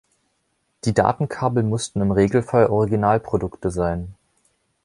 [0.85, 4.15] Die Datenkabel mussten im Regelfall Originalprodukte sein.